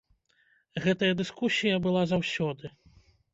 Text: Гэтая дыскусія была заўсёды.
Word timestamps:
Гэтая 0.85 1.09
дыскусія 1.19 1.75
была 1.85 2.01
заўсёды. 2.13 2.73